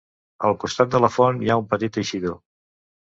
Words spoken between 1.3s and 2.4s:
hi ha un petit eixidor.